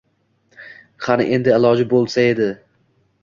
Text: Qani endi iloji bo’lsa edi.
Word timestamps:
Qani 1.07 1.27
endi 1.37 1.53
iloji 1.57 1.87
bo’lsa 1.93 2.27
edi. 2.33 2.51